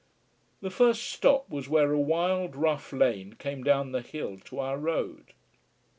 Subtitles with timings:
[0.61, 4.79] The first stop was where a wild, rough lane came down the hill to our
[4.79, 5.33] road.